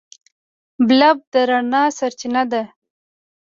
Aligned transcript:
بلب 0.87 1.17
د 1.31 1.33
رڼا 1.49 1.83
سرچینه 1.97 2.43
ده. 2.51 2.63